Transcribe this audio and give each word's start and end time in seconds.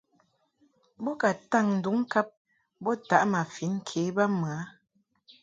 Bo 1.03 1.11
ka 1.21 1.29
taŋ 1.51 1.65
nduŋ 1.77 1.97
ŋkab 2.03 2.27
bo 2.83 2.91
taʼ 3.09 3.23
ma 3.31 3.41
fin 3.53 3.73
ke 3.87 4.01
bab 4.15 4.31
mɨ 4.41 4.49
a. 4.57 4.59